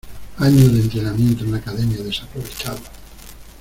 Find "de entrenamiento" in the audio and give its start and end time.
0.73-1.43